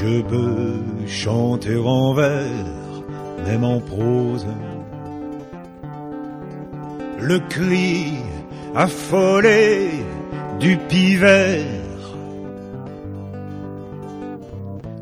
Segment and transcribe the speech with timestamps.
[0.00, 0.74] Je peux
[1.08, 3.02] chanter en vers,
[3.44, 4.46] même en prose.
[7.20, 8.12] Le cri
[8.76, 9.88] affolé
[10.60, 11.64] du pivert.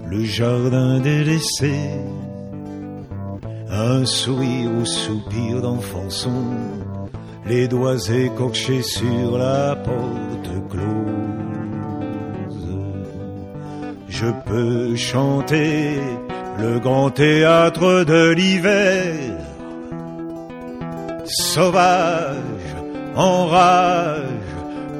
[0.09, 1.75] Le jardin délaissé.
[3.71, 6.55] Un sourire ou soupir d'enfant son,
[7.45, 11.26] les doigts écorchés sur la porte close.
[14.19, 15.99] Je peux chanter
[16.59, 19.13] le grand théâtre de l'hiver,
[21.27, 22.71] sauvage,
[23.15, 24.23] en rage,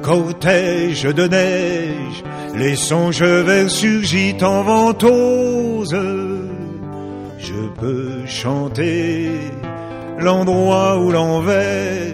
[0.03, 2.23] cortège de neige,
[2.55, 5.97] les songes verts surgit en ventose.
[7.39, 9.31] Je peux chanter
[10.19, 12.13] l'endroit où l'envers,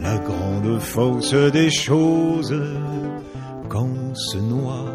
[0.00, 2.60] la grande force des choses,
[3.68, 4.86] quand se noie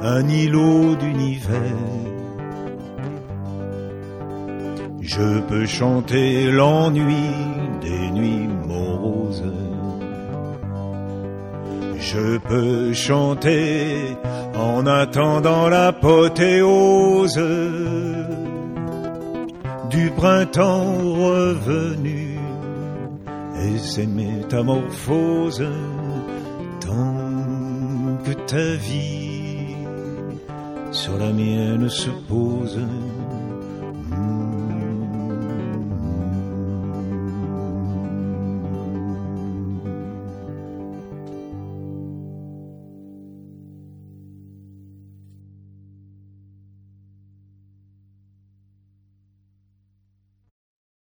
[0.00, 1.60] un îlot d'univers.
[5.00, 7.28] Je peux chanter l'ennui
[7.80, 9.52] des nuits moroses.
[11.98, 14.16] Je peux chanter
[14.56, 17.42] en attendant l'apothéose
[19.90, 22.38] du printemps revenu
[23.62, 25.64] et ses métamorphoses
[28.46, 29.76] ta vie
[30.92, 32.78] sur la mienne se pose.